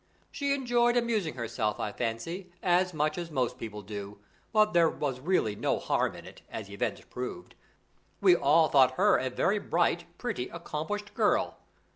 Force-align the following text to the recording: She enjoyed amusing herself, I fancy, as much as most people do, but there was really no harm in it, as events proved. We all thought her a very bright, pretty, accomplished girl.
She 0.31 0.55
enjoyed 0.55 0.97
amusing 0.97 1.35
herself, 1.35 1.79
I 1.79 1.91
fancy, 1.91 2.51
as 2.63 2.91
much 2.91 3.19
as 3.19 3.29
most 3.29 3.59
people 3.59 3.83
do, 3.83 4.17
but 4.51 4.73
there 4.73 4.89
was 4.89 5.19
really 5.19 5.55
no 5.55 5.77
harm 5.77 6.15
in 6.15 6.25
it, 6.25 6.41
as 6.49 6.71
events 6.71 7.01
proved. 7.01 7.53
We 8.19 8.35
all 8.35 8.67
thought 8.67 8.95
her 8.95 9.17
a 9.19 9.29
very 9.29 9.59
bright, 9.59 10.05
pretty, 10.17 10.49
accomplished 10.49 11.13
girl. 11.13 11.59